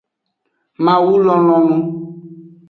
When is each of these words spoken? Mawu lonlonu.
Mawu 0.83 1.13
lonlonu. 1.25 1.77